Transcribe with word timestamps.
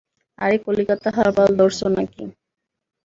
আরে, 0.39 0.57
কলিকাতা 0.65 1.09
হারবাল 1.15 1.49
ধরছো 1.59 1.85
নাকি? 1.95 2.23